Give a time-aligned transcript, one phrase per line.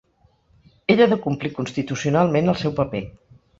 [0.93, 3.07] Ell ha de complir constitucionalment el seu paper.